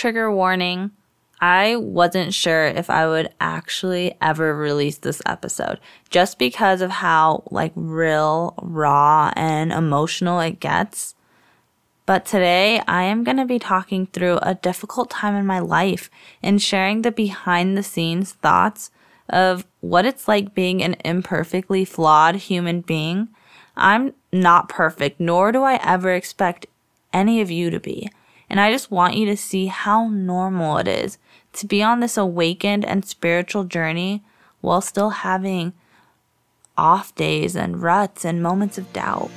trigger 0.00 0.32
warning. 0.32 0.90
I 1.42 1.76
wasn't 1.76 2.32
sure 2.32 2.64
if 2.64 2.88
I 2.88 3.06
would 3.06 3.28
actually 3.38 4.16
ever 4.18 4.56
release 4.56 4.96
this 4.96 5.20
episode 5.26 5.78
just 6.08 6.38
because 6.38 6.80
of 6.80 6.90
how 6.90 7.42
like 7.50 7.72
real, 7.74 8.54
raw, 8.62 9.30
and 9.36 9.70
emotional 9.70 10.40
it 10.40 10.58
gets. 10.58 11.14
But 12.06 12.24
today 12.24 12.80
I 12.88 13.02
am 13.02 13.24
going 13.24 13.36
to 13.36 13.44
be 13.44 13.58
talking 13.58 14.06
through 14.06 14.38
a 14.40 14.54
difficult 14.54 15.10
time 15.10 15.34
in 15.34 15.44
my 15.44 15.58
life 15.58 16.08
and 16.42 16.62
sharing 16.62 17.02
the 17.02 17.12
behind 17.12 17.76
the 17.76 17.82
scenes 17.82 18.32
thoughts 18.32 18.90
of 19.28 19.66
what 19.80 20.06
it's 20.06 20.26
like 20.26 20.54
being 20.54 20.82
an 20.82 20.96
imperfectly 21.04 21.84
flawed 21.84 22.36
human 22.36 22.80
being. 22.80 23.28
I'm 23.76 24.14
not 24.32 24.70
perfect, 24.70 25.20
nor 25.20 25.52
do 25.52 25.62
I 25.62 25.78
ever 25.84 26.14
expect 26.14 26.64
any 27.12 27.42
of 27.42 27.50
you 27.50 27.68
to 27.68 27.78
be. 27.78 28.08
And 28.50 28.58
I 28.58 28.72
just 28.72 28.90
want 28.90 29.14
you 29.14 29.26
to 29.26 29.36
see 29.36 29.66
how 29.66 30.08
normal 30.08 30.78
it 30.78 30.88
is 30.88 31.18
to 31.52 31.68
be 31.68 31.84
on 31.84 32.00
this 32.00 32.16
awakened 32.16 32.84
and 32.84 33.04
spiritual 33.04 33.62
journey 33.62 34.24
while 34.60 34.80
still 34.80 35.10
having 35.10 35.72
off 36.76 37.14
days 37.14 37.54
and 37.54 37.80
ruts 37.80 38.24
and 38.24 38.42
moments 38.42 38.76
of 38.76 38.92
doubt. 38.92 39.30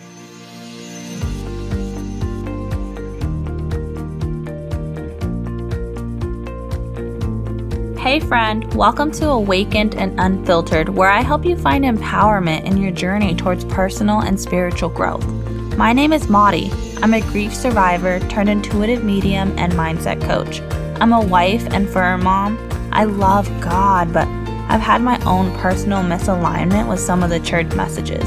Hey, 8.00 8.20
friend, 8.20 8.74
welcome 8.74 9.12
to 9.12 9.30
Awakened 9.30 9.94
and 9.94 10.20
Unfiltered, 10.20 10.90
where 10.90 11.12
I 11.12 11.22
help 11.22 11.46
you 11.46 11.56
find 11.56 11.86
empowerment 11.86 12.64
in 12.66 12.78
your 12.78 12.92
journey 12.92 13.36
towards 13.36 13.64
personal 13.66 14.22
and 14.22 14.42
spiritual 14.42 14.90
growth. 14.90 15.43
My 15.78 15.92
name 15.92 16.14
is 16.14 16.30
Mari. 16.30 16.70
I'm 17.02 17.16
a 17.16 17.22
grief 17.22 17.52
survivor 17.52 18.20
turned 18.30 18.48
intuitive 18.48 19.04
medium 19.04 19.58
and 19.58 19.74
mindset 19.74 20.22
coach. 20.22 20.62
I'm 21.02 21.14
a 21.14 21.26
wife 21.26 21.66
and 21.72 21.90
fur 21.90 22.16
mom. 22.16 22.60
I 22.92 23.06
love 23.06 23.50
God, 23.60 24.14
but 24.14 24.28
I've 24.70 24.82
had 24.82 25.02
my 25.02 25.20
own 25.26 25.52
personal 25.58 26.04
misalignment 26.04 26.88
with 26.88 27.00
some 27.00 27.24
of 27.24 27.32
the 27.32 27.40
church 27.40 27.74
messages. 27.74 28.24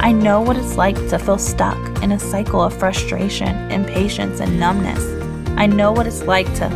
I 0.00 0.10
know 0.10 0.40
what 0.40 0.56
it's 0.56 0.76
like 0.76 0.96
to 1.10 1.20
feel 1.20 1.38
stuck 1.38 1.78
in 2.02 2.10
a 2.10 2.18
cycle 2.18 2.64
of 2.64 2.76
frustration, 2.76 3.70
impatience, 3.70 4.40
and 4.40 4.58
numbness. 4.58 5.04
I 5.56 5.66
know 5.66 5.92
what 5.92 6.08
it's 6.08 6.24
like 6.24 6.52
to 6.54 6.68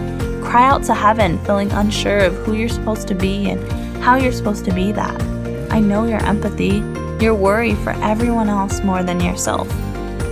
cry 0.44 0.69
out 0.69 0.84
to 0.84 0.94
heaven 0.94 1.44
feeling 1.44 1.72
unsure 1.72 2.19
of 2.19 2.34
who 2.47 2.52
you're 2.52 2.69
supposed 2.69 3.08
to 3.08 3.16
be 3.16 3.50
and 3.50 4.00
how 4.00 4.14
you're 4.14 4.30
supposed 4.30 4.64
to 4.66 4.72
be 4.72 4.92
that. 4.92 5.20
I 5.72 5.80
know 5.80 6.04
your 6.04 6.25
empathy, 6.25 6.80
your 7.20 7.34
worry 7.34 7.75
for 7.75 7.91
everyone 8.04 8.48
else 8.48 8.84
more 8.84 9.02
than 9.02 9.19
yourself. 9.19 9.69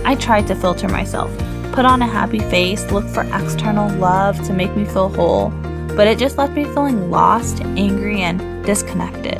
I 0.05 0.15
tried 0.15 0.47
to 0.47 0.55
filter 0.55 0.87
myself 0.87 1.31
put 1.71 1.85
on 1.85 2.01
a 2.01 2.07
happy 2.07 2.39
face, 2.39 2.89
look 2.91 3.07
for 3.07 3.23
external 3.33 3.89
love 3.97 4.41
to 4.45 4.53
make 4.53 4.75
me 4.75 4.83
feel 4.83 5.07
whole, 5.09 5.49
but 5.95 6.05
it 6.07 6.19
just 6.19 6.37
left 6.37 6.53
me 6.53 6.65
feeling 6.65 7.09
lost, 7.09 7.61
angry, 7.61 8.21
and 8.21 8.65
disconnected. 8.65 9.37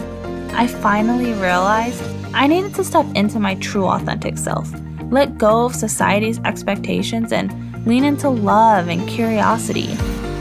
I 0.53 0.67
finally 0.67 1.33
realized 1.33 2.01
I 2.33 2.47
needed 2.47 2.73
to 2.75 2.83
step 2.83 3.05
into 3.15 3.39
my 3.39 3.55
true 3.55 3.85
authentic 3.85 4.37
self, 4.37 4.71
let 5.11 5.37
go 5.37 5.65
of 5.65 5.75
society's 5.75 6.39
expectations, 6.39 7.33
and 7.33 7.85
lean 7.85 8.05
into 8.05 8.29
love 8.29 8.87
and 8.87 9.07
curiosity. 9.09 9.91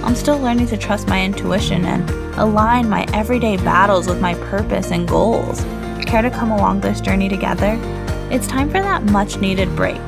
I'm 0.04 0.14
still 0.14 0.38
learning 0.38 0.68
to 0.68 0.76
trust 0.76 1.08
my 1.08 1.24
intuition 1.24 1.84
and 1.84 2.08
align 2.38 2.88
my 2.88 3.04
everyday 3.12 3.56
battles 3.56 4.06
with 4.06 4.20
my 4.20 4.34
purpose 4.34 4.92
and 4.92 5.08
goals. 5.08 5.62
Care 6.06 6.22
to 6.22 6.30
come 6.30 6.52
along 6.52 6.80
this 6.80 7.00
journey 7.00 7.28
together? 7.28 7.76
It's 8.30 8.46
time 8.46 8.68
for 8.68 8.80
that 8.80 9.04
much 9.04 9.38
needed 9.38 9.74
break 9.74 10.00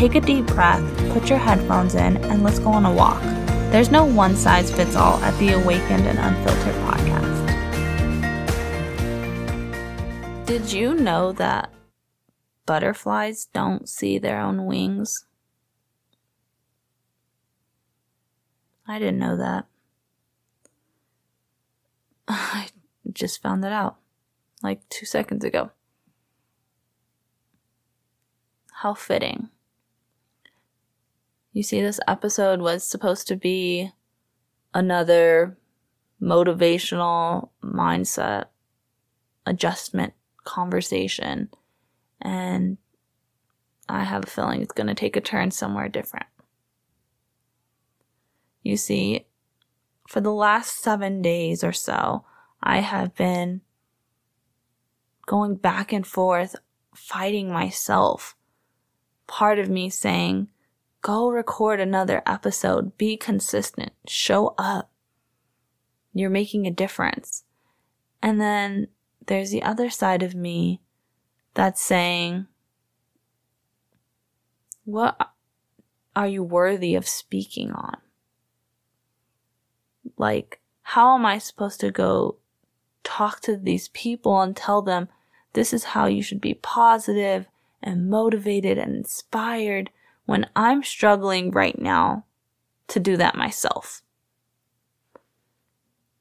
Take 0.00 0.14
a 0.14 0.20
deep 0.22 0.46
breath, 0.46 0.82
put 1.12 1.28
your 1.28 1.38
headphones 1.38 1.94
in, 1.94 2.16
and 2.24 2.42
let's 2.42 2.58
go 2.58 2.70
on 2.70 2.86
a 2.86 2.90
walk. 2.90 3.20
There's 3.70 3.90
no 3.90 4.02
one 4.02 4.34
size 4.34 4.72
fits 4.74 4.96
all 4.96 5.18
at 5.18 5.38
the 5.38 5.52
Awakened 5.52 6.06
and 6.06 6.18
Unfiltered 6.18 6.74
podcast. 6.86 7.26
Did 10.46 10.72
you 10.72 10.94
know 10.94 11.32
that 11.32 11.70
butterflies 12.64 13.44
don't 13.44 13.86
see 13.86 14.16
their 14.16 14.40
own 14.40 14.64
wings? 14.64 15.26
I 18.88 18.98
didn't 18.98 19.18
know 19.18 19.36
that. 19.36 19.66
I 22.26 22.68
just 23.12 23.42
found 23.42 23.62
that 23.64 23.72
out 23.72 23.98
like 24.62 24.88
two 24.88 25.04
seconds 25.04 25.44
ago. 25.44 25.72
How 28.80 28.94
fitting. 28.94 29.50
You 31.52 31.62
see, 31.62 31.82
this 31.82 32.00
episode 32.08 32.62
was 32.62 32.82
supposed 32.82 33.28
to 33.28 33.36
be 33.36 33.92
another 34.72 35.58
motivational 36.22 37.50
mindset 37.62 38.46
adjustment 39.44 40.14
conversation. 40.44 41.50
And 42.22 42.78
I 43.86 44.04
have 44.04 44.24
a 44.24 44.26
feeling 44.26 44.62
it's 44.62 44.72
going 44.72 44.86
to 44.86 44.94
take 44.94 45.14
a 45.14 45.20
turn 45.20 45.50
somewhere 45.50 45.90
different. 45.90 46.28
You 48.62 48.78
see, 48.78 49.26
for 50.08 50.22
the 50.22 50.32
last 50.32 50.82
seven 50.82 51.20
days 51.20 51.62
or 51.62 51.74
so, 51.74 52.24
I 52.62 52.78
have 52.78 53.14
been 53.14 53.60
going 55.26 55.56
back 55.56 55.92
and 55.92 56.06
forth, 56.06 56.56
fighting 56.94 57.52
myself. 57.52 58.36
Part 59.30 59.60
of 59.60 59.70
me 59.70 59.88
saying, 59.88 60.48
Go 61.02 61.30
record 61.30 61.78
another 61.78 62.20
episode. 62.26 62.98
Be 62.98 63.16
consistent. 63.16 63.92
Show 64.08 64.56
up. 64.58 64.90
You're 66.12 66.28
making 66.28 66.66
a 66.66 66.72
difference. 66.72 67.44
And 68.20 68.40
then 68.40 68.88
there's 69.24 69.52
the 69.52 69.62
other 69.62 69.88
side 69.88 70.24
of 70.24 70.34
me 70.34 70.80
that's 71.54 71.80
saying, 71.80 72.48
what 74.84 75.30
are 76.16 76.26
you 76.26 76.42
worthy 76.42 76.96
of 76.96 77.06
speaking 77.06 77.70
on? 77.70 77.98
Like, 80.18 80.60
how 80.82 81.14
am 81.14 81.24
I 81.24 81.38
supposed 81.38 81.78
to 81.80 81.92
go 81.92 82.38
talk 83.04 83.40
to 83.42 83.56
these 83.56 83.86
people 83.90 84.40
and 84.40 84.56
tell 84.56 84.82
them 84.82 85.08
this 85.52 85.72
is 85.72 85.84
how 85.84 86.06
you 86.06 86.20
should 86.20 86.40
be 86.40 86.54
positive 86.54 87.46
and 87.82 88.08
motivated 88.10 88.78
and 88.78 88.94
inspired 88.94 89.90
when 90.26 90.46
I'm 90.54 90.82
struggling 90.82 91.50
right 91.50 91.78
now 91.78 92.24
to 92.88 93.00
do 93.00 93.16
that 93.16 93.34
myself. 93.34 94.02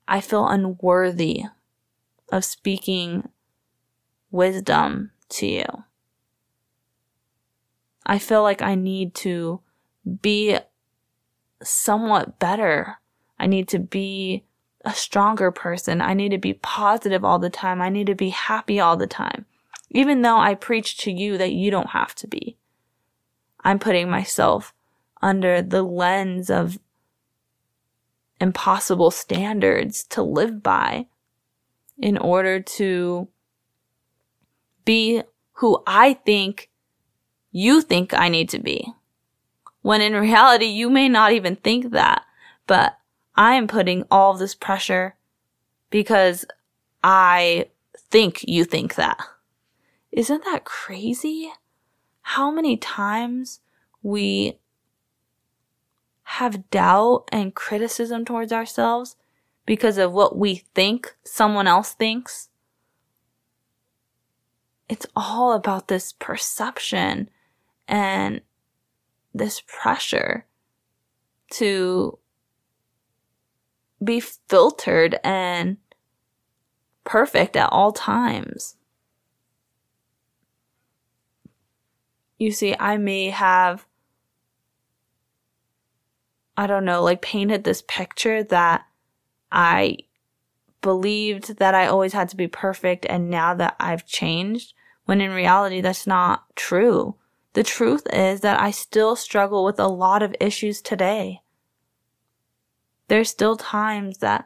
I 0.07 0.21
feel 0.21 0.47
unworthy 0.47 1.43
of 2.31 2.45
speaking 2.45 3.29
wisdom 4.31 5.11
to 5.29 5.47
you. 5.47 5.65
I 8.05 8.17
feel 8.17 8.41
like 8.41 8.61
I 8.61 8.73
need 8.73 9.13
to 9.15 9.61
be 10.21 10.57
somewhat 11.61 12.39
better. 12.39 12.97
I 13.39 13.45
need 13.45 13.67
to 13.69 13.79
be 13.79 14.45
a 14.85 14.93
stronger 14.93 15.51
person. 15.51 16.01
I 16.01 16.13
need 16.13 16.29
to 16.29 16.37
be 16.37 16.53
positive 16.53 17.23
all 17.23 17.37
the 17.37 17.49
time. 17.49 17.81
I 17.81 17.89
need 17.89 18.07
to 18.07 18.15
be 18.15 18.29
happy 18.29 18.79
all 18.79 18.97
the 18.97 19.07
time. 19.07 19.45
Even 19.91 20.21
though 20.21 20.37
I 20.37 20.55
preach 20.55 20.97
to 20.99 21.11
you 21.11 21.37
that 21.37 21.51
you 21.51 21.71
don't 21.71 21.89
have 21.89 22.13
to 22.15 22.27
be. 22.27 22.57
I'm 23.63 23.79
putting 23.79 24.09
myself 24.09 24.73
under 25.21 25.61
the 25.61 25.83
lens 25.83 26.49
of 26.49 26.79
impossible 28.39 29.11
standards 29.11 30.03
to 30.05 30.23
live 30.23 30.63
by 30.63 31.07
in 31.97 32.17
order 32.17 32.61
to 32.61 33.27
be 34.85 35.21
who 35.53 35.83
I 35.85 36.13
think 36.13 36.69
you 37.51 37.81
think 37.81 38.13
I 38.13 38.29
need 38.29 38.49
to 38.49 38.59
be. 38.59 38.93
When 39.81 40.01
in 40.01 40.13
reality, 40.13 40.65
you 40.65 40.89
may 40.89 41.09
not 41.09 41.31
even 41.33 41.55
think 41.57 41.91
that, 41.91 42.23
but 42.67 42.97
I 43.35 43.55
am 43.55 43.67
putting 43.67 44.05
all 44.11 44.33
this 44.33 44.55
pressure 44.55 45.15
because 45.89 46.45
I 47.03 47.67
think 48.09 48.43
you 48.47 48.63
think 48.63 48.95
that. 48.95 49.17
Isn't 50.11 50.43
that 50.45 50.65
crazy? 50.65 51.51
how 52.33 52.51
many 52.51 52.77
times 52.77 53.59
we 54.03 54.59
have 56.21 56.69
doubt 56.69 57.23
and 57.31 57.55
criticism 57.55 58.23
towards 58.23 58.51
ourselves 58.51 59.15
because 59.65 59.97
of 59.97 60.11
what 60.11 60.37
we 60.37 60.63
think 60.75 61.15
someone 61.23 61.65
else 61.65 61.93
thinks. 61.93 62.49
It's 64.87 65.07
all 65.15 65.53
about 65.53 65.87
this 65.87 66.13
perception 66.13 67.31
and 67.87 68.41
this 69.33 69.63
pressure 69.65 70.45
to 71.53 72.19
be 74.03 74.19
filtered 74.19 75.19
and 75.23 75.77
perfect 77.05 77.55
at 77.55 77.69
all 77.71 77.91
times. 77.91 78.75
You 82.39 82.51
see, 82.51 82.75
I 82.79 82.97
may 82.97 83.29
have 83.29 83.85
I 86.57 86.67
don't 86.67 86.83
know, 86.83 87.01
like 87.01 87.21
painted 87.21 87.63
this 87.63 87.81
picture 87.87 88.43
that 88.43 88.85
I 89.49 89.99
believed 90.81 91.57
that 91.57 91.73
I 91.73 91.87
always 91.87 92.11
had 92.11 92.27
to 92.29 92.35
be 92.35 92.49
perfect 92.49 93.05
and 93.09 93.29
now 93.29 93.53
that 93.53 93.77
I've 93.79 94.05
changed, 94.05 94.73
when 95.05 95.21
in 95.21 95.31
reality 95.31 95.79
that's 95.79 96.05
not 96.05 96.53
true. 96.57 97.15
The 97.53 97.63
truth 97.63 98.05
is 98.11 98.41
that 98.41 98.59
I 98.59 98.71
still 98.71 99.15
struggle 99.15 99.63
with 99.63 99.79
a 99.79 99.87
lot 99.87 100.21
of 100.21 100.35
issues 100.41 100.81
today. 100.81 101.41
There's 103.07 103.29
still 103.29 103.55
times 103.55 104.17
that 104.17 104.45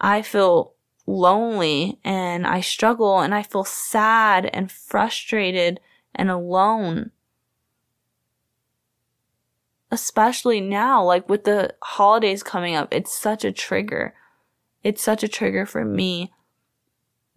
I 0.00 0.22
feel 0.22 0.74
lonely 1.06 2.00
and 2.02 2.48
I 2.48 2.62
struggle 2.62 3.20
and 3.20 3.32
I 3.32 3.44
feel 3.44 3.64
sad 3.64 4.46
and 4.52 4.72
frustrated 4.72 5.78
and 6.14 6.30
alone. 6.30 7.12
Especially 9.94 10.60
now, 10.60 11.04
like 11.04 11.28
with 11.28 11.44
the 11.44 11.72
holidays 11.80 12.42
coming 12.42 12.74
up, 12.74 12.92
it's 12.92 13.16
such 13.16 13.44
a 13.44 13.52
trigger. 13.52 14.12
It's 14.82 15.00
such 15.00 15.22
a 15.22 15.28
trigger 15.28 15.66
for 15.66 15.84
me 15.84 16.32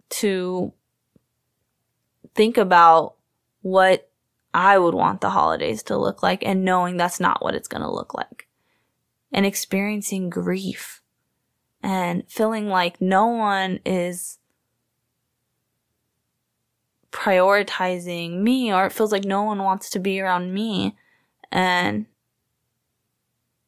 to 0.08 0.72
think 2.34 2.56
about 2.56 3.14
what 3.62 4.10
I 4.52 4.76
would 4.76 4.94
want 4.94 5.20
the 5.20 5.30
holidays 5.30 5.84
to 5.84 5.96
look 5.96 6.20
like 6.20 6.44
and 6.44 6.64
knowing 6.64 6.96
that's 6.96 7.20
not 7.20 7.40
what 7.40 7.54
it's 7.54 7.68
going 7.68 7.82
to 7.82 7.90
look 7.90 8.12
like. 8.12 8.48
And 9.30 9.46
experiencing 9.46 10.28
grief 10.28 11.00
and 11.80 12.24
feeling 12.28 12.66
like 12.66 13.00
no 13.00 13.28
one 13.28 13.78
is 13.86 14.38
prioritizing 17.12 18.40
me 18.40 18.72
or 18.72 18.86
it 18.86 18.92
feels 18.92 19.12
like 19.12 19.24
no 19.24 19.44
one 19.44 19.62
wants 19.62 19.90
to 19.90 20.00
be 20.00 20.20
around 20.20 20.52
me 20.52 20.96
and 21.52 22.06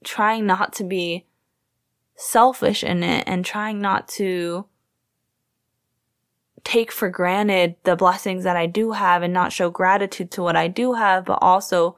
trying 0.05 0.47
not 0.47 0.73
to 0.75 0.85
be 0.85 1.27
selfish 2.17 2.85
in 2.85 3.03
it 3.03 3.25
and 3.27 3.45
trying 3.45 3.81
not 3.81 4.09
to 4.09 4.67
take 6.65 6.93
for 6.93 7.09
granted 7.09 7.77
the 7.85 7.97
blessings 7.97 8.45
that 8.45 8.57
I 8.57 8.67
do 8.67 8.93
have 8.93 9.23
and 9.23 9.33
not 9.33 9.53
show 9.53 9.71
gratitude 9.71 10.31
to 10.33 10.43
what 10.43 10.57
I 10.57 10.69
do 10.69 10.95
have, 10.95 11.25
but 11.25 11.39
also 11.41 11.97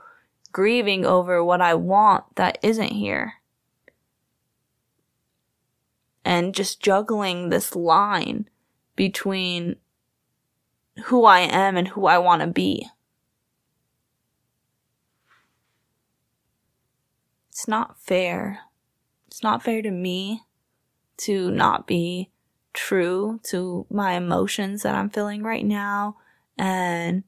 grieving 0.53 1.05
over 1.05 1.43
what 1.43 1.61
I 1.61 1.75
want 1.75 2.25
that 2.37 2.59
isn't 2.63 2.93
here. 2.93 3.35
And 6.25 6.55
just 6.55 6.81
juggling 6.81 7.49
this 7.49 7.75
line 7.75 8.49
between 8.95 9.77
who 11.07 11.25
I 11.25 11.41
am 11.41 11.77
and 11.77 11.89
who 11.89 12.07
I 12.07 12.19
want 12.19 12.43
to 12.43 12.47
be. 12.47 12.89
It's 17.63 17.69
not 17.69 17.97
fair. 17.97 18.59
It's 19.29 19.45
not 19.45 19.63
fair 19.63 19.83
to 19.83 19.91
me 19.93 20.43
to 21.19 21.49
not 21.53 21.87
be 21.87 22.29
true 22.73 23.39
to 23.45 23.87
my 23.89 24.15
emotions 24.15 24.83
that 24.83 24.97
I'm 24.97 25.09
feeling 25.09 25.45
right 25.45 25.65
now 25.65 26.17
and 26.59 27.23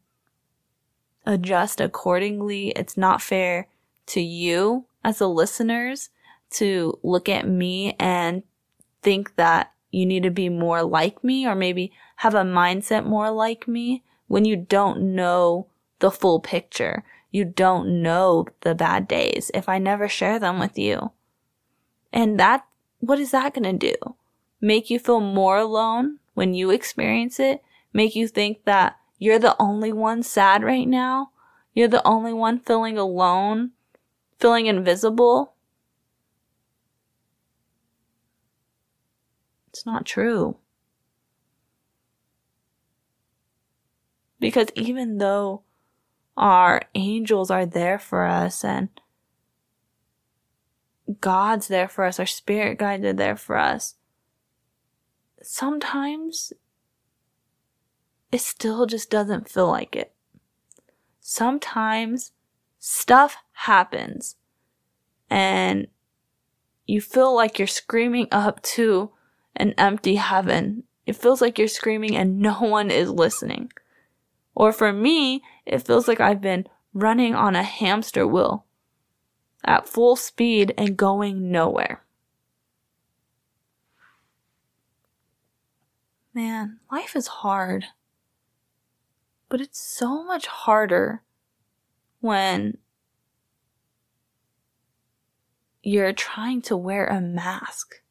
adjust 1.24 1.80
accordingly. 1.80 2.70
It's 2.70 2.96
not 2.96 3.22
fair 3.22 3.68
to 4.06 4.20
you 4.20 4.86
as 5.04 5.18
the 5.18 5.28
listeners 5.28 6.10
to 6.54 6.98
look 7.04 7.28
at 7.28 7.46
me 7.46 7.94
and 8.00 8.42
think 9.02 9.36
that 9.36 9.70
you 9.92 10.04
need 10.04 10.24
to 10.24 10.32
be 10.32 10.48
more 10.48 10.82
like 10.82 11.22
me 11.22 11.46
or 11.46 11.54
maybe 11.54 11.92
have 12.16 12.34
a 12.34 12.42
mindset 12.42 13.06
more 13.06 13.30
like 13.30 13.68
me 13.68 14.02
when 14.26 14.44
you 14.44 14.56
don't 14.56 15.14
know 15.14 15.68
the 16.00 16.10
full 16.10 16.40
picture. 16.40 17.04
You 17.34 17.44
don't 17.44 18.00
know 18.00 18.46
the 18.60 18.76
bad 18.76 19.08
days 19.08 19.50
if 19.54 19.68
I 19.68 19.78
never 19.78 20.08
share 20.08 20.38
them 20.38 20.60
with 20.60 20.78
you. 20.78 21.10
And 22.12 22.38
that, 22.38 22.64
what 23.00 23.18
is 23.18 23.32
that 23.32 23.54
going 23.54 23.76
to 23.76 23.92
do? 23.92 24.14
Make 24.60 24.88
you 24.88 25.00
feel 25.00 25.18
more 25.18 25.56
alone 25.56 26.20
when 26.34 26.54
you 26.54 26.70
experience 26.70 27.40
it? 27.40 27.60
Make 27.92 28.14
you 28.14 28.28
think 28.28 28.62
that 28.66 28.98
you're 29.18 29.40
the 29.40 29.56
only 29.60 29.92
one 29.92 30.22
sad 30.22 30.62
right 30.62 30.86
now? 30.86 31.32
You're 31.74 31.88
the 31.88 32.06
only 32.06 32.32
one 32.32 32.60
feeling 32.60 32.96
alone? 32.96 33.72
Feeling 34.38 34.66
invisible? 34.66 35.54
It's 39.70 39.84
not 39.84 40.06
true. 40.06 40.58
Because 44.38 44.68
even 44.76 45.18
though 45.18 45.63
our 46.36 46.82
angels 46.94 47.50
are 47.50 47.66
there 47.66 47.98
for 47.98 48.26
us 48.26 48.64
and 48.64 48.88
God's 51.20 51.68
there 51.68 51.88
for 51.88 52.04
us, 52.04 52.18
our 52.18 52.26
spirit 52.26 52.78
guides 52.78 53.04
are 53.04 53.12
there 53.12 53.36
for 53.36 53.58
us, 53.58 53.96
sometimes 55.42 56.52
it 58.32 58.40
still 58.40 58.86
just 58.86 59.10
doesn't 59.10 59.48
feel 59.48 59.68
like 59.68 59.94
it. 59.94 60.12
Sometimes 61.20 62.32
stuff 62.78 63.36
happens 63.52 64.36
and 65.30 65.86
you 66.86 67.00
feel 67.00 67.34
like 67.34 67.58
you're 67.58 67.66
screaming 67.66 68.28
up 68.30 68.60
to 68.62 69.10
an 69.56 69.74
empty 69.78 70.16
heaven. 70.16 70.84
It 71.06 71.16
feels 71.16 71.40
like 71.40 71.58
you're 71.58 71.68
screaming 71.68 72.16
and 72.16 72.40
no 72.40 72.54
one 72.60 72.90
is 72.90 73.10
listening. 73.10 73.70
Or 74.54 74.72
for 74.72 74.92
me, 74.92 75.42
it 75.66 75.80
feels 75.86 76.06
like 76.06 76.20
I've 76.20 76.40
been 76.40 76.66
running 76.92 77.34
on 77.34 77.56
a 77.56 77.62
hamster 77.62 78.26
wheel 78.26 78.64
at 79.64 79.88
full 79.88 80.16
speed 80.16 80.72
and 80.76 80.96
going 80.96 81.50
nowhere. 81.50 82.04
Man, 86.32 86.80
life 86.90 87.14
is 87.14 87.26
hard. 87.28 87.86
But 89.48 89.60
it's 89.60 89.80
so 89.80 90.24
much 90.24 90.46
harder 90.46 91.22
when 92.20 92.78
you're 95.82 96.12
trying 96.12 96.62
to 96.62 96.76
wear 96.76 97.06
a 97.06 97.20
mask 97.20 98.02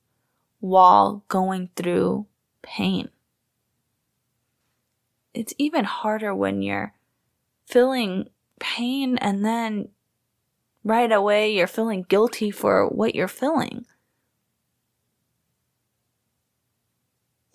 while 0.60 1.24
going 1.28 1.70
through 1.76 2.28
pain. 2.62 3.10
It's 5.34 5.54
even 5.58 5.86
harder 5.86 6.34
when 6.34 6.62
you're 6.62 6.94
feeling 7.66 8.30
pain 8.60 9.18
and 9.18 9.44
then 9.44 9.90
right 10.84 11.12
away 11.12 11.54
you're 11.54 11.68
feeling 11.68 12.06
guilty 12.08 12.52
for 12.52 12.88
what 12.88 13.16
you're 13.16 13.28
feeling. 13.28 13.86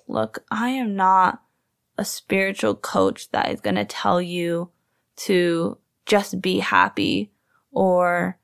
Look, 0.07 0.45
I 0.51 0.71
am 0.71 0.97
not 0.97 1.43
a 1.99 2.05
spiritual 2.05 2.75
coach 2.75 3.31
that 3.31 3.51
is 3.51 3.61
going 3.61 3.75
to 3.77 3.85
tell 3.85 4.23
you 4.23 4.71
to 5.17 5.77
just 6.07 6.41
be 6.41 6.61
happy 6.61 7.31
or 7.71 8.39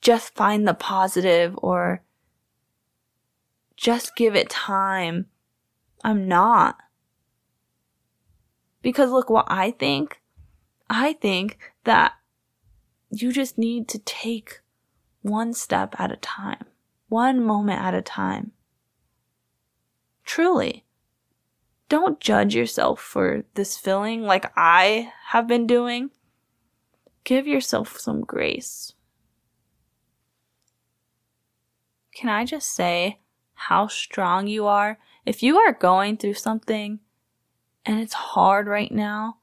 just 0.00 0.34
find 0.34 0.66
the 0.66 0.74
positive 0.74 1.54
or 1.58 2.02
just 3.76 4.14
give 4.14 4.36
it 4.36 4.48
time. 4.48 5.26
I'm 6.04 6.28
not. 6.28 6.76
Because 8.82 9.10
look 9.10 9.30
what 9.30 9.46
I 9.48 9.70
think. 9.70 10.20
I 10.90 11.14
think 11.14 11.58
that 11.84 12.12
you 13.10 13.32
just 13.32 13.56
need 13.56 13.88
to 13.88 13.98
take 14.00 14.60
one 15.22 15.54
step 15.54 15.94
at 15.98 16.12
a 16.12 16.16
time, 16.16 16.64
one 17.08 17.42
moment 17.42 17.80
at 17.80 17.94
a 17.94 18.02
time. 18.02 18.52
Truly. 20.24 20.84
Don't 21.88 22.20
judge 22.20 22.54
yourself 22.54 23.00
for 23.00 23.44
this 23.54 23.76
feeling 23.76 24.22
like 24.22 24.50
I 24.56 25.12
have 25.28 25.46
been 25.46 25.66
doing. 25.66 26.10
Give 27.24 27.46
yourself 27.46 27.98
some 27.98 28.22
grace. 28.22 28.94
Can 32.14 32.28
I 32.28 32.44
just 32.44 32.74
say, 32.74 33.20
how 33.54 33.86
strong 33.86 34.48
you 34.48 34.66
are. 34.66 34.98
If 35.24 35.42
you 35.42 35.56
are 35.58 35.72
going 35.72 36.16
through 36.16 36.34
something 36.34 36.98
and 37.84 38.00
it's 38.00 38.14
hard 38.14 38.66
right 38.66 38.92
now, 38.92 39.38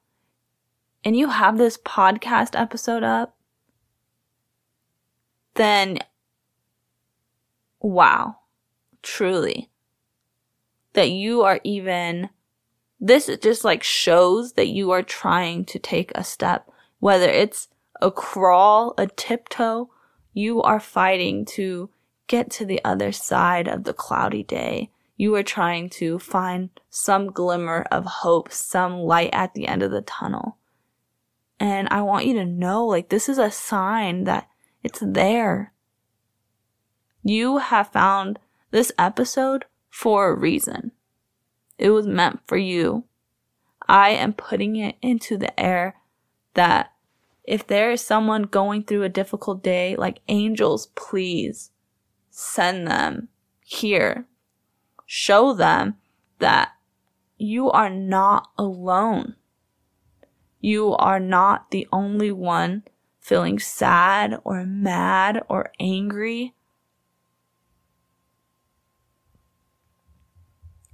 and 1.04 1.16
you 1.16 1.30
have 1.30 1.58
this 1.58 1.78
podcast 1.78 2.60
episode 2.60 3.04
up, 3.04 3.36
then 5.56 6.00
wow, 7.82 8.38
truly, 9.02 9.70
that 10.94 11.10
you 11.10 11.42
are 11.42 11.60
even, 11.64 12.30
this 13.00 13.30
just 13.42 13.64
like 13.64 13.84
shows 13.84 14.54
that 14.54 14.68
you 14.68 14.92
are 14.92 15.04
trying 15.04 15.66
to 15.66 15.80
take 15.80 16.12
a 16.16 16.24
step, 16.24 16.70
whether 17.00 17.30
it's 17.30 17.68
a 18.02 18.12
crawl, 18.12 18.94
a 18.98 19.08
tiptoe, 19.08 19.90
you 20.34 20.62
are 20.62 20.80
fighting 20.80 21.46
to 21.46 21.90
get 22.28 22.50
to 22.52 22.66
the 22.66 22.80
other 22.86 23.12
side 23.12 23.68
of 23.68 23.84
the 23.84 23.94
cloudy 23.94 24.44
day. 24.44 24.90
You 25.20 25.36
are 25.36 25.44
trying 25.44 25.90
to 25.90 26.18
find 26.18 26.70
some 26.90 27.34
glimmer 27.34 27.86
of 27.92 28.06
hope, 28.06 28.54
some 28.54 29.00
light 29.00 29.32
at 29.34 29.54
the 29.54 29.68
end 29.68 29.84
of 29.84 29.92
the 29.92 30.00
tunnel. 30.00 30.56
And 31.60 31.90
I 31.92 32.04
want 32.04 32.26
you 32.26 32.36
to 32.36 32.46
know, 32.46 32.86
like, 32.86 33.10
this 33.10 33.28
is 33.28 33.38
a 33.38 33.52
sign 33.52 34.24
that 34.24 34.48
it's 34.82 35.02
there. 35.06 35.74
You 37.22 37.58
have 37.58 37.92
found 37.92 38.40
this 38.72 38.94
episode 38.98 39.66
for 39.90 40.30
a 40.30 40.40
reason. 40.40 40.94
It 41.78 41.90
was 41.90 42.08
meant 42.08 42.40
for 42.48 42.56
you. 42.56 43.04
I 43.90 44.12
am 44.12 44.32
putting 44.32 44.78
it 44.78 44.96
into 45.02 45.38
the 45.38 45.60
air 45.60 45.98
that 46.54 46.94
if 47.44 47.68
there 47.68 47.92
is 47.92 48.00
someone 48.00 48.44
going 48.44 48.86
through 48.86 49.04
a 49.04 49.10
difficult 49.10 49.62
day, 49.62 49.98
like 49.98 50.22
angels, 50.30 50.88
please 50.96 51.72
send 52.30 52.88
them 52.88 53.28
here. 53.66 54.29
Show 55.12 55.56
them 55.56 55.96
that 56.38 56.74
you 57.36 57.72
are 57.72 57.90
not 57.90 58.52
alone. 58.60 59.38
You 60.60 60.94
are 60.98 61.20
not 61.20 61.72
the 61.72 61.88
only 61.92 62.32
one 62.32 62.84
feeling 63.20 63.58
sad 63.58 64.40
or 64.44 64.68
mad 64.68 65.42
or 65.50 65.72
angry. 65.80 66.54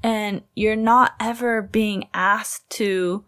And 0.01 0.43
you're 0.55 0.77
not 0.77 1.15
ever 1.19 1.61
being 1.61 2.07
asked 2.13 2.69
to 2.69 3.25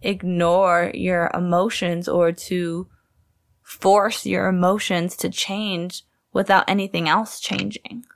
ignore 0.00 0.92
your 0.94 1.30
emotions 1.34 2.08
or 2.08 2.32
to 2.32 2.88
force 3.60 4.24
your 4.24 4.48
emotions 4.48 5.14
to 5.18 5.28
change 5.28 6.04
without 6.32 6.64
anything 6.68 7.06
else 7.06 7.38
changing. 7.38 8.06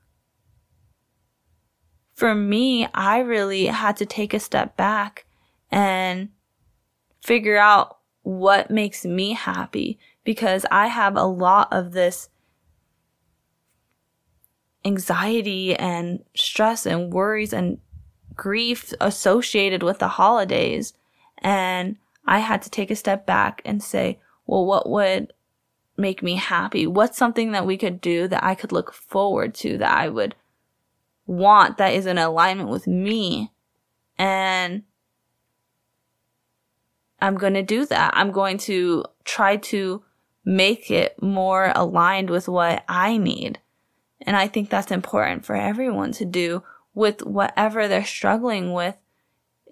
For 2.21 2.35
me, 2.35 2.87
I 2.93 3.21
really 3.21 3.65
had 3.65 3.97
to 3.97 4.05
take 4.05 4.35
a 4.35 4.39
step 4.41 4.77
back 4.77 5.25
and 5.71 6.29
figure 7.23 7.57
out 7.57 7.97
what 8.21 8.71
makes 8.71 9.07
me 9.07 9.33
happy 9.33 9.99
because 10.23 10.67
I 10.71 10.89
have 10.89 11.17
a 11.17 11.25
lot 11.25 11.69
of 11.73 11.93
this 11.93 12.29
anxiety 14.85 15.75
and 15.75 16.23
stress 16.37 16.85
and 16.85 17.11
worries 17.11 17.55
and 17.55 17.79
grief 18.37 18.93
associated 19.00 19.83
with 19.83 19.99
the 19.99 20.09
holidays. 20.09 20.93
And 21.39 21.97
I 22.27 22.41
had 22.41 22.61
to 22.61 22.71
take 22.71 22.91
a 22.91 22.97
step 22.97 23.25
back 23.25 23.62
and 23.65 23.83
say, 23.83 24.19
well, 24.47 24.67
what 24.67 24.87
would 24.91 25.33
make 25.97 26.23
me 26.23 26.35
happy? 26.35 26.87
What's 26.87 27.17
something 27.17 27.53
that 27.53 27.65
we 27.65 27.79
could 27.79 27.99
do 27.99 28.29
that 28.29 28.45
I 28.45 28.55
could 28.55 28.73
look 28.73 28.93
forward 28.93 29.55
to 29.55 29.79
that 29.79 29.97
I 29.97 30.11
would 30.11 30.35
want 31.27 31.79
that 31.79 31.95
is 31.95 32.07
in 32.07 32.19
alignment 32.19 32.69
with 32.69 32.87
me? 32.87 33.53
And 34.19 34.83
I'm 37.21 37.37
going 37.37 37.55
to 37.55 37.62
do 37.62 37.87
that. 37.87 38.12
I'm 38.15 38.33
going 38.33 38.59
to 38.59 39.05
try 39.25 39.57
to 39.57 40.03
make 40.45 40.91
it 40.91 41.21
more 41.23 41.73
aligned 41.75 42.31
with 42.31 42.49
what 42.49 42.85
I 42.89 43.17
need. 43.17 43.59
And 44.23 44.37
I 44.37 44.49
think 44.49 44.69
that's 44.69 44.91
important 44.91 45.45
for 45.45 45.57
everyone 45.57 46.12
to 46.12 46.25
do 46.25 46.62
with 46.95 47.25
whatever 47.25 47.89
they're 47.89 48.05
struggling 48.05 48.73
with. 48.73 48.97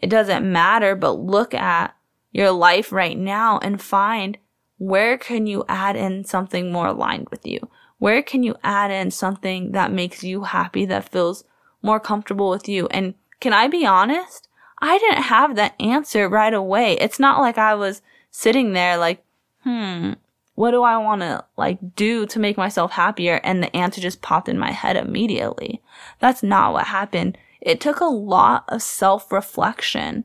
It 0.00 0.09
doesn't 0.09 0.50
matter, 0.50 0.95
but 0.95 1.19
look 1.19 1.55
at 1.55 1.95
your 2.33 2.50
life 2.50 2.93
right 2.93 3.19
now 3.19 3.59
and 3.59 3.81
find 3.81 4.38
where 4.78 5.19
can 5.19 5.47
you 5.47 5.64
add 5.69 5.97
in 5.97 6.25
something 6.25 6.71
more 6.71 6.87
aligned 6.88 7.28
with 7.31 7.47
you? 7.47 7.69
Where 7.99 8.23
can 8.23 8.43
you 8.43 8.57
add 8.62 8.90
in 8.90 9.11
something 9.11 9.73
that 9.73 9.93
makes 9.93 10.23
you 10.23 10.45
happy, 10.45 10.85
that 10.87 11.11
feels 11.11 11.45
more 11.83 12.00
comfortable 12.00 12.50
with 12.50 12.69
you? 12.69 12.87
And 12.88 13.14
can 13.40 13.52
I 13.52 13.69
be 13.69 13.85
honest? 13.85 14.49
I 14.81 14.99
didn't 14.99 15.25
have 15.25 15.57
that 15.57 15.75
answer 15.81 16.28
right 16.28 16.55
away. 16.55 16.95
It's 16.95 17.19
not 17.19 17.40
like 17.40 17.59
I 17.59 17.75
was 17.75 18.02
sitting 18.31 18.73
there 18.73 18.97
like, 18.97 19.25
hmm, 19.64 20.12
what 20.55 20.71
do 20.73 20.83
I 20.83 20.97
want 20.99 21.21
to 21.23 21.45
like 21.57 21.78
do 21.95 22.26
to 22.26 22.38
make 22.38 22.57
myself 22.57 22.93
happier? 22.93 23.40
And 23.45 23.62
the 23.62 23.75
answer 23.76 24.00
just 24.00 24.23
popped 24.23 24.49
in 24.49 24.59
my 24.59 24.71
head 24.71 24.97
immediately. 24.97 25.83
That's 26.21 26.43
not 26.43 26.73
what 26.73 26.87
happened. 26.87 27.38
It 27.61 27.81
took 27.81 28.00
a 28.00 28.07
lot 28.07 28.64
of 28.69 28.83
self 28.83 29.31
reflection 29.33 30.25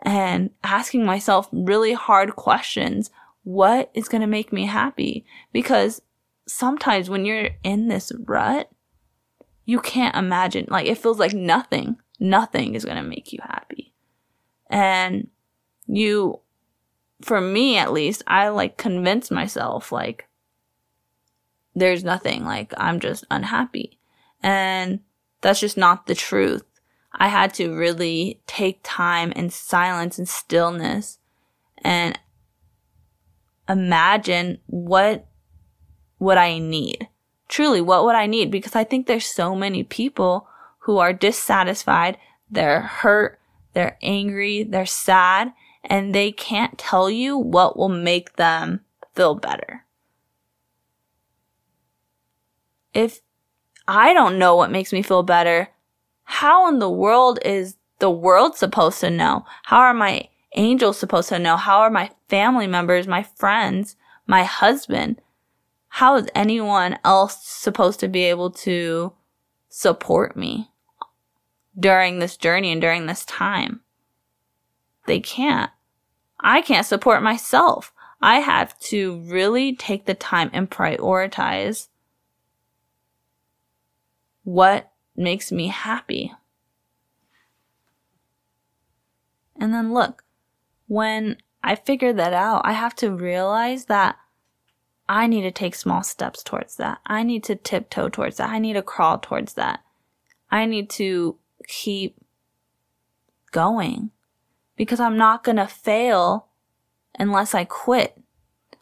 and 0.00 0.50
asking 0.62 1.04
myself 1.04 1.48
really 1.52 1.92
hard 1.92 2.36
questions. 2.36 3.10
What 3.44 3.90
is 3.94 4.08
going 4.08 4.20
to 4.20 4.26
make 4.26 4.52
me 4.52 4.66
happy? 4.66 5.24
Because 5.52 6.02
sometimes 6.48 7.08
when 7.08 7.24
you're 7.24 7.50
in 7.62 7.88
this 7.88 8.10
rut, 8.26 8.68
you 9.64 9.78
can't 9.80 10.16
imagine, 10.16 10.66
like, 10.68 10.86
it 10.86 10.98
feels 10.98 11.18
like 11.18 11.34
nothing, 11.34 11.98
nothing 12.18 12.74
is 12.74 12.84
going 12.84 12.96
to 12.96 13.02
make 13.02 13.32
you 13.32 13.38
happy. 13.42 13.92
And 14.70 15.28
you 15.86 16.40
for 17.20 17.40
me 17.40 17.76
at 17.76 17.92
least, 17.92 18.22
I 18.26 18.48
like 18.48 18.76
convince 18.76 19.30
myself 19.30 19.90
like 19.90 20.28
there's 21.74 22.04
nothing, 22.04 22.44
like 22.44 22.72
I'm 22.76 23.00
just 23.00 23.24
unhappy. 23.30 23.98
And 24.42 25.00
that's 25.40 25.60
just 25.60 25.76
not 25.76 26.06
the 26.06 26.14
truth. 26.14 26.64
I 27.12 27.28
had 27.28 27.54
to 27.54 27.74
really 27.74 28.40
take 28.46 28.80
time 28.82 29.32
in 29.32 29.50
silence 29.50 30.18
and 30.18 30.28
stillness 30.28 31.18
and 31.78 32.18
imagine 33.68 34.58
what 34.66 35.26
would 36.18 36.36
I 36.36 36.58
need. 36.58 37.08
Truly, 37.48 37.80
what 37.80 38.04
would 38.04 38.14
I 38.14 38.26
need? 38.26 38.50
Because 38.50 38.76
I 38.76 38.84
think 38.84 39.06
there's 39.06 39.26
so 39.26 39.54
many 39.54 39.82
people 39.82 40.48
who 40.80 40.98
are 40.98 41.12
dissatisfied, 41.12 42.18
they're 42.50 42.80
hurt, 42.80 43.38
they're 43.72 43.98
angry, 44.02 44.62
they're 44.62 44.86
sad, 44.86 45.52
and 45.84 46.14
they 46.14 46.32
can't 46.32 46.78
tell 46.78 47.10
you 47.10 47.36
what 47.36 47.76
will 47.76 47.88
make 47.88 48.36
them 48.36 48.80
feel 49.14 49.34
better. 49.34 49.84
If 52.94 53.20
I 53.86 54.12
don't 54.12 54.38
know 54.38 54.56
what 54.56 54.70
makes 54.70 54.92
me 54.92 55.02
feel 55.02 55.22
better, 55.22 55.68
how 56.24 56.68
in 56.68 56.78
the 56.78 56.90
world 56.90 57.38
is 57.44 57.76
the 57.98 58.10
world 58.10 58.56
supposed 58.56 59.00
to 59.00 59.10
know? 59.10 59.44
How 59.64 59.78
are 59.78 59.94
my 59.94 60.28
angels 60.56 60.98
supposed 60.98 61.28
to 61.30 61.38
know? 61.38 61.56
How 61.56 61.80
are 61.80 61.90
my 61.90 62.10
family 62.28 62.66
members, 62.66 63.06
my 63.06 63.22
friends, 63.22 63.96
my 64.26 64.44
husband? 64.44 65.20
How 65.88 66.16
is 66.16 66.28
anyone 66.34 66.98
else 67.04 67.44
supposed 67.44 68.00
to 68.00 68.08
be 68.08 68.24
able 68.24 68.50
to 68.50 69.12
support 69.68 70.36
me 70.36 70.70
during 71.78 72.18
this 72.18 72.36
journey 72.36 72.72
and 72.72 72.80
during 72.80 73.06
this 73.06 73.24
time? 73.24 73.80
They 75.06 75.20
can't. 75.20 75.70
I 76.40 76.60
can't 76.60 76.86
support 76.86 77.22
myself. 77.22 77.92
I 78.20 78.40
have 78.40 78.78
to 78.80 79.20
really 79.26 79.74
take 79.74 80.06
the 80.06 80.14
time 80.14 80.50
and 80.52 80.70
prioritize 80.70 81.88
what 84.44 84.90
makes 85.16 85.52
me 85.52 85.68
happy. 85.68 86.32
And 89.60 89.74
then 89.74 89.92
look, 89.92 90.24
when 90.86 91.38
I 91.62 91.74
figure 91.74 92.12
that 92.12 92.32
out, 92.32 92.62
I 92.64 92.72
have 92.72 92.94
to 92.96 93.10
realize 93.10 93.86
that 93.86 94.16
I 95.08 95.26
need 95.26 95.42
to 95.42 95.50
take 95.50 95.74
small 95.74 96.02
steps 96.02 96.42
towards 96.42 96.76
that. 96.76 96.98
I 97.06 97.22
need 97.22 97.42
to 97.44 97.56
tiptoe 97.56 98.08
towards 98.08 98.36
that. 98.36 98.50
I 98.50 98.58
need 98.58 98.74
to 98.74 98.82
crawl 98.82 99.18
towards 99.18 99.54
that. 99.54 99.80
I 100.50 100.66
need 100.66 100.90
to 100.90 101.36
keep 101.66 102.16
going 103.50 104.10
because 104.76 105.00
I'm 105.00 105.16
not 105.16 105.44
going 105.44 105.56
to 105.56 105.66
fail 105.66 106.48
unless 107.18 107.54
I 107.54 107.64
quit. 107.64 108.20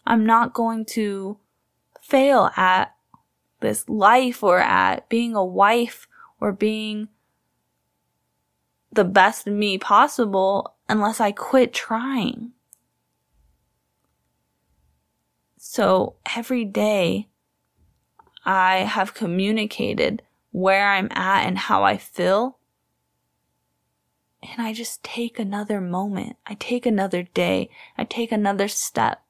I'm 0.07 0.27
not 0.27 0.53
going 0.53 0.85
to 0.87 1.39
fail 2.01 2.51
at 2.57 2.95
this 3.61 3.89
life 3.89 4.43
or 4.43 4.59
at 4.59 5.09
being 5.09 5.35
a 5.35 5.45
wife 5.45 6.07
or 6.41 6.53
being 6.53 7.09
the 8.93 9.05
best 9.05 9.47
me 9.47 9.79
possible 9.79 10.75
unless 10.89 11.21
I 11.21 11.33
quit 11.33 11.73
trying. 11.73 12.53
So 15.69 16.15
every 16.37 16.65
day 16.65 17.27
I 18.45 18.77
have 18.79 19.15
communicated 19.15 20.23
where 20.53 20.93
I'm 20.93 21.09
at 21.11 21.45
and 21.45 21.59
how 21.59 21.83
I 21.83 21.97
feel 21.97 22.59
and 24.41 24.65
I 24.65 24.73
just 24.73 25.03
take 25.03 25.41
another 25.41 25.81
moment. 25.81 26.37
I 26.47 26.55
take 26.55 26.87
another 26.87 27.25
day. 27.25 27.69
I 27.99 28.05
take 28.05 28.31
another 28.31 28.69
step. 28.69 29.23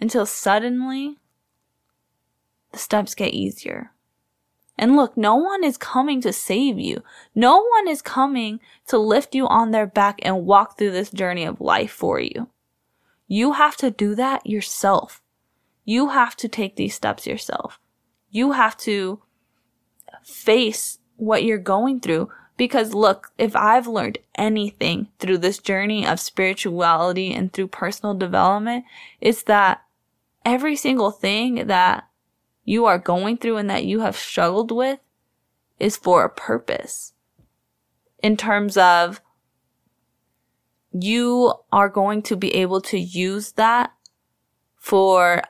Until 0.00 0.24
suddenly, 0.24 1.18
the 2.72 2.78
steps 2.78 3.14
get 3.14 3.34
easier. 3.34 3.92
And 4.78 4.96
look, 4.96 5.14
no 5.14 5.36
one 5.36 5.62
is 5.62 5.76
coming 5.76 6.22
to 6.22 6.32
save 6.32 6.78
you. 6.78 7.02
No 7.34 7.62
one 7.62 7.86
is 7.86 8.00
coming 8.00 8.60
to 8.86 8.96
lift 8.96 9.34
you 9.34 9.46
on 9.46 9.72
their 9.72 9.86
back 9.86 10.20
and 10.22 10.46
walk 10.46 10.78
through 10.78 10.92
this 10.92 11.10
journey 11.10 11.44
of 11.44 11.60
life 11.60 11.92
for 11.92 12.18
you. 12.18 12.48
You 13.32 13.52
have 13.52 13.78
to 13.78 13.90
do 13.90 14.14
that 14.16 14.46
yourself. 14.46 15.22
You 15.86 16.10
have 16.10 16.36
to 16.36 16.48
take 16.48 16.76
these 16.76 16.94
steps 16.94 17.26
yourself. 17.26 17.80
You 18.28 18.52
have 18.52 18.76
to 18.80 19.22
face 20.22 20.98
what 21.16 21.42
you're 21.42 21.56
going 21.56 22.00
through. 22.00 22.28
Because 22.58 22.92
look, 22.92 23.32
if 23.38 23.56
I've 23.56 23.86
learned 23.86 24.18
anything 24.34 25.08
through 25.18 25.38
this 25.38 25.56
journey 25.56 26.06
of 26.06 26.20
spirituality 26.20 27.32
and 27.32 27.50
through 27.50 27.68
personal 27.68 28.12
development, 28.12 28.84
it's 29.18 29.44
that 29.44 29.82
every 30.44 30.76
single 30.76 31.10
thing 31.10 31.68
that 31.68 32.06
you 32.66 32.84
are 32.84 32.98
going 32.98 33.38
through 33.38 33.56
and 33.56 33.70
that 33.70 33.86
you 33.86 34.00
have 34.00 34.14
struggled 34.14 34.70
with 34.70 34.98
is 35.78 35.96
for 35.96 36.22
a 36.22 36.28
purpose. 36.28 37.14
In 38.22 38.36
terms 38.36 38.76
of 38.76 39.21
you 40.92 41.54
are 41.72 41.88
going 41.88 42.22
to 42.22 42.36
be 42.36 42.54
able 42.54 42.80
to 42.82 42.98
use 42.98 43.52
that 43.52 43.92
for 44.76 45.42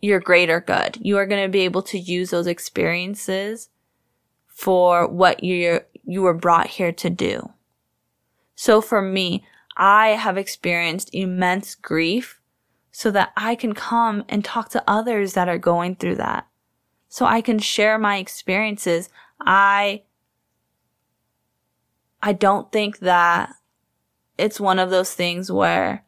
your 0.00 0.20
greater 0.20 0.60
good. 0.60 0.98
You 1.00 1.18
are 1.18 1.26
going 1.26 1.42
to 1.42 1.48
be 1.48 1.60
able 1.60 1.82
to 1.82 1.98
use 1.98 2.30
those 2.30 2.46
experiences 2.46 3.68
for 4.46 5.06
what 5.08 5.42
you 5.42 5.80
you 6.04 6.22
were 6.22 6.34
brought 6.34 6.66
here 6.68 6.92
to 6.92 7.10
do. 7.10 7.52
So 8.54 8.80
for 8.80 9.02
me, 9.02 9.44
I 9.76 10.08
have 10.08 10.36
experienced 10.36 11.10
immense 11.12 11.74
grief 11.74 12.40
so 12.90 13.10
that 13.12 13.32
I 13.36 13.54
can 13.54 13.74
come 13.74 14.24
and 14.28 14.44
talk 14.44 14.70
to 14.70 14.82
others 14.86 15.34
that 15.34 15.48
are 15.48 15.58
going 15.58 15.96
through 15.96 16.16
that. 16.16 16.48
So 17.08 17.24
I 17.24 17.40
can 17.40 17.58
share 17.58 17.98
my 17.98 18.16
experiences. 18.16 19.08
I 19.40 20.02
I 22.22 22.32
don't 22.32 22.70
think 22.72 22.98
that 23.00 23.50
it's 24.36 24.60
one 24.60 24.78
of 24.78 24.90
those 24.90 25.12
things 25.12 25.50
where 25.50 26.04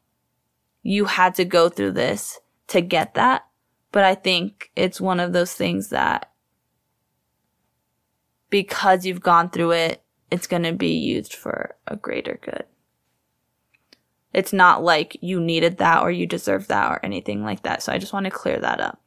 you 0.83 1.05
had 1.05 1.35
to 1.37 1.45
go 1.45 1.69
through 1.69 1.93
this 1.93 2.41
to 2.69 2.81
get 2.81 3.15
that. 3.15 3.47
But 3.93 4.05
I 4.05 4.15
think 4.15 4.71
it's 4.77 5.01
one 5.01 5.21
of 5.21 5.33
those 5.33 5.53
things 5.53 5.89
that 5.89 6.31
because 8.51 9.05
you've 9.05 9.21
gone 9.21 9.51
through 9.51 9.73
it, 9.73 10.03
it's 10.31 10.47
going 10.47 10.63
to 10.63 10.73
be 10.73 10.95
used 10.95 11.35
for 11.35 11.77
a 11.87 11.97
greater 11.97 12.39
good. 12.41 12.65
It's 14.33 14.53
not 14.53 14.85
like 14.85 15.17
you 15.21 15.41
needed 15.41 15.79
that 15.79 16.03
or 16.03 16.11
you 16.11 16.27
deserve 16.27 16.69
that 16.69 16.91
or 16.91 17.01
anything 17.05 17.43
like 17.43 17.63
that. 17.65 17.83
So 17.83 17.93
I 17.93 17.99
just 17.99 18.13
want 18.13 18.25
to 18.25 18.31
clear 18.31 18.61
that 18.61 18.81
up. 18.81 19.01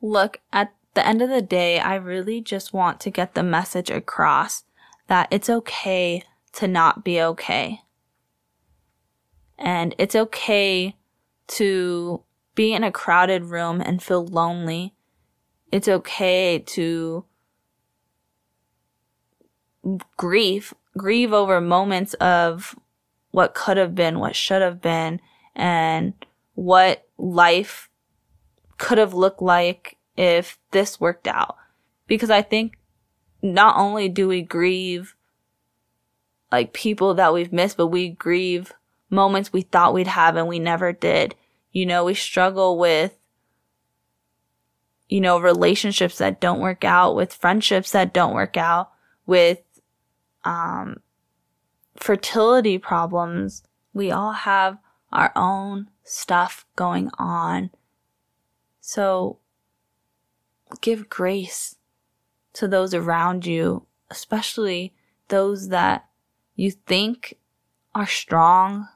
Look, 0.00 0.40
at 0.52 0.72
the 0.94 1.06
end 1.06 1.20
of 1.20 1.28
the 1.28 1.42
day, 1.42 1.78
I 1.80 1.96
really 1.96 2.40
just 2.40 2.72
want 2.72 2.98
to 3.00 3.10
get 3.10 3.34
the 3.34 3.42
message 3.42 3.90
across 3.90 4.64
that 5.06 5.28
it's 5.30 5.50
okay 5.50 6.22
to 6.52 6.68
not 6.68 7.04
be 7.04 7.20
okay. 7.20 7.80
And 9.58 9.94
it's 9.98 10.14
okay 10.14 10.96
to 11.48 12.22
be 12.54 12.72
in 12.72 12.84
a 12.84 12.92
crowded 12.92 13.44
room 13.44 13.80
and 13.80 14.02
feel 14.02 14.26
lonely. 14.26 14.94
It's 15.70 15.88
okay 15.88 16.58
to 16.58 17.24
grieve, 20.16 20.72
grieve 20.96 21.32
over 21.32 21.60
moments 21.60 22.14
of 22.14 22.74
what 23.30 23.54
could 23.54 23.76
have 23.76 23.94
been, 23.94 24.18
what 24.18 24.36
should 24.36 24.62
have 24.62 24.80
been, 24.80 25.20
and 25.54 26.14
what 26.54 27.06
life 27.18 27.88
could 28.78 28.98
have 28.98 29.14
looked 29.14 29.42
like 29.42 29.96
if 30.16 30.58
this 30.70 31.00
worked 31.00 31.26
out. 31.26 31.56
Because 32.06 32.30
I 32.30 32.42
think 32.42 32.78
not 33.44 33.76
only 33.76 34.08
do 34.08 34.26
we 34.26 34.40
grieve 34.40 35.14
like 36.50 36.72
people 36.72 37.12
that 37.14 37.34
we've 37.34 37.52
missed, 37.52 37.76
but 37.76 37.88
we 37.88 38.08
grieve 38.08 38.72
moments 39.10 39.52
we 39.52 39.60
thought 39.60 39.92
we'd 39.92 40.06
have 40.06 40.36
and 40.36 40.48
we 40.48 40.58
never 40.58 40.92
did. 40.92 41.34
You 41.70 41.84
know, 41.84 42.06
we 42.06 42.14
struggle 42.14 42.78
with, 42.78 43.18
you 45.10 45.20
know, 45.20 45.38
relationships 45.38 46.16
that 46.18 46.40
don't 46.40 46.60
work 46.60 46.84
out, 46.84 47.14
with 47.14 47.34
friendships 47.34 47.92
that 47.92 48.14
don't 48.14 48.32
work 48.32 48.56
out, 48.56 48.90
with, 49.26 49.60
um, 50.44 51.00
fertility 51.96 52.78
problems. 52.78 53.62
We 53.92 54.10
all 54.10 54.32
have 54.32 54.78
our 55.12 55.32
own 55.36 55.90
stuff 56.02 56.64
going 56.76 57.10
on. 57.18 57.70
So 58.80 59.38
give 60.80 61.10
grace 61.10 61.76
to 62.54 62.68
those 62.68 62.94
around 62.94 63.46
you, 63.46 63.86
especially 64.10 64.94
those 65.28 65.68
that 65.68 66.06
you 66.56 66.70
think 66.70 67.36
are 67.94 68.06
strong, 68.06 68.88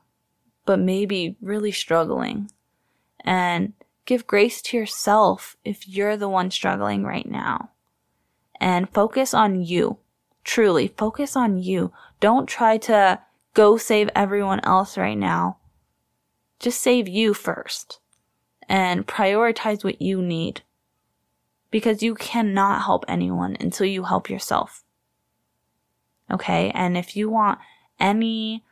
but 0.64 0.78
maybe 0.78 1.36
really 1.40 1.72
struggling. 1.72 2.50
And 3.24 3.74
give 4.06 4.26
grace 4.26 4.62
to 4.62 4.76
yourself 4.76 5.56
if 5.64 5.88
you're 5.88 6.16
the 6.16 6.28
one 6.28 6.50
struggling 6.50 7.04
right 7.04 7.28
now. 7.28 7.70
And 8.60 8.88
focus 8.90 9.34
on 9.34 9.62
you. 9.62 9.98
Truly, 10.44 10.88
focus 10.96 11.36
on 11.36 11.58
you. 11.58 11.92
Don't 12.20 12.46
try 12.46 12.78
to 12.78 13.20
go 13.54 13.76
save 13.76 14.08
everyone 14.14 14.60
else 14.64 14.96
right 14.96 15.18
now. 15.18 15.58
Just 16.58 16.80
save 16.80 17.06
you 17.06 17.34
first 17.34 18.00
and 18.68 19.06
prioritize 19.06 19.84
what 19.84 20.00
you 20.02 20.20
need 20.20 20.62
because 21.70 22.02
you 22.02 22.14
cannot 22.14 22.82
help 22.82 23.04
anyone 23.08 23.56
until 23.60 23.86
you 23.86 24.04
help 24.04 24.30
yourself. 24.30 24.84
Okay. 26.30 26.70
And 26.74 26.96
if 26.96 27.16
you 27.16 27.30
want 27.30 27.58
any 27.98 28.64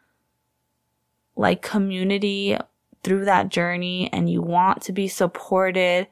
like 1.34 1.62
community 1.62 2.56
through 3.02 3.24
that 3.24 3.48
journey 3.48 4.10
and 4.12 4.28
you 4.30 4.42
want 4.42 4.82
to 4.82 4.92
be 4.92 5.08
supported 5.08 6.08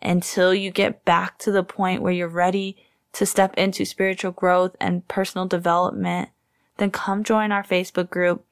until 0.00 0.54
you 0.54 0.70
get 0.70 1.04
back 1.04 1.38
to 1.38 1.50
the 1.50 1.64
point 1.64 2.02
where 2.02 2.12
you're 2.12 2.28
ready 2.28 2.76
to 3.12 3.26
step 3.26 3.56
into 3.56 3.84
spiritual 3.84 4.30
growth 4.30 4.76
and 4.80 5.06
personal 5.08 5.46
development, 5.46 6.28
then 6.76 6.90
come 6.90 7.24
join 7.24 7.50
our 7.50 7.64
Facebook 7.64 8.08
group 8.08 8.44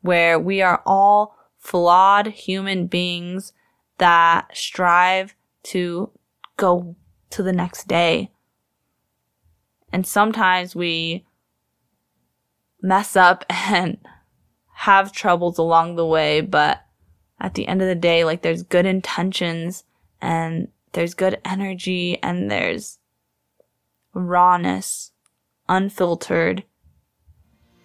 where 0.00 0.38
we 0.38 0.62
are 0.62 0.82
all 0.86 1.36
flawed 1.58 2.26
human 2.28 2.86
beings 2.86 3.52
that 3.98 4.48
strive 4.56 5.34
to 5.62 6.10
go 6.56 6.94
to 7.30 7.42
the 7.42 7.52
next 7.52 7.88
day. 7.88 8.30
And 9.92 10.06
sometimes 10.06 10.74
we 10.74 11.24
mess 12.82 13.16
up 13.16 13.44
and 13.50 13.98
have 14.74 15.12
troubles 15.12 15.58
along 15.58 15.96
the 15.96 16.06
way, 16.06 16.40
but 16.40 16.84
at 17.40 17.54
the 17.54 17.66
end 17.66 17.82
of 17.82 17.88
the 17.88 17.94
day, 17.94 18.24
like 18.24 18.42
there's 18.42 18.62
good 18.62 18.86
intentions 18.86 19.84
and 20.20 20.68
there's 20.92 21.14
good 21.14 21.40
energy 21.44 22.18
and 22.22 22.50
there's 22.50 22.98
rawness, 24.12 25.12
unfiltered 25.68 26.64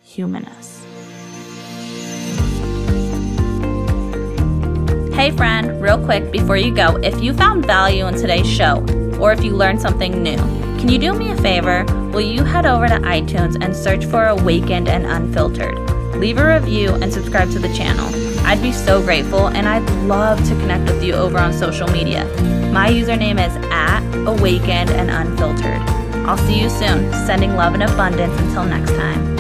humanness. 0.02 0.84
Hey, 5.14 5.32
friend, 5.32 5.82
real 5.82 6.04
quick 6.04 6.32
before 6.32 6.56
you 6.56 6.74
go, 6.74 6.96
if 6.98 7.22
you 7.22 7.34
found 7.34 7.66
value 7.66 8.08
in 8.08 8.14
today's 8.14 8.48
show, 8.50 8.86
or 9.20 9.32
if 9.32 9.44
you 9.44 9.56
learned 9.56 9.82
something 9.82 10.24
new. 10.24 10.38
Can 10.80 10.90
you 10.90 10.98
do 10.98 11.14
me 11.14 11.32
a 11.32 11.36
favor? 11.38 11.84
Will 12.14 12.22
you 12.22 12.44
head 12.44 12.66
over 12.66 12.88
to 12.88 12.96
iTunes 13.00 13.58
and 13.62 13.76
search 13.76 14.06
for 14.06 14.28
Awakened 14.28 14.88
and 14.88 15.06
Unfiltered? 15.06 15.78
Leave 16.16 16.38
a 16.38 16.60
review 16.60 16.94
and 16.96 17.12
subscribe 17.12 17.50
to 17.52 17.60
the 17.60 17.74
channel. 17.74 18.08
I'd 18.46 18.62
be 18.62 18.72
so 18.72 19.02
grateful 19.02 19.48
and 19.48 19.68
I'd 19.68 19.90
love 20.06 20.38
to 20.48 20.56
connect 20.56 20.92
with 20.92 21.04
you 21.04 21.14
over 21.14 21.38
on 21.38 21.54
social 21.54 21.88
media. 21.90 22.26
My 22.74 22.90
username 22.90 23.46
is 23.46 23.56
at 23.72 24.02
Awakened 24.28 24.90
and 24.90 25.10
Unfiltered. 25.10 25.82
I'll 26.28 26.38
see 26.38 26.60
you 26.60 26.70
soon. 26.70 27.12
Sending 27.26 27.56
love 27.56 27.74
and 27.74 27.84
abundance 27.84 28.38
until 28.42 28.66
next 28.66 28.92
time. 28.92 29.39